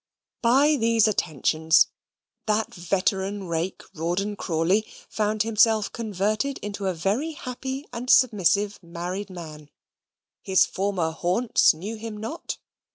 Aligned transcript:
By 0.41 0.77
these 0.77 1.07
attentions, 1.07 1.89
that 2.47 2.73
veteran 2.73 3.43
rake, 3.43 3.83
Rawdon 3.93 4.35
Crawley, 4.35 4.83
found 5.07 5.43
himself 5.43 5.91
converted 5.91 6.57
into 6.63 6.87
a 6.87 6.93
very 6.95 7.33
happy 7.33 7.87
and 7.93 8.09
submissive 8.09 8.79
married 8.81 9.29
man. 9.29 9.69
His 10.41 10.65
former 10.65 11.11
haunts 11.11 11.75
knew 11.75 11.97
him 11.97 12.17
not. 12.17 12.57